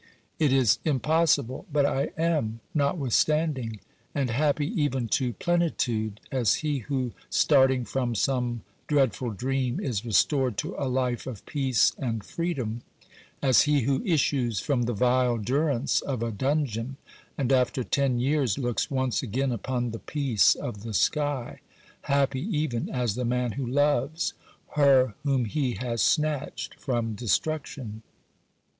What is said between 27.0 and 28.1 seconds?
destruction.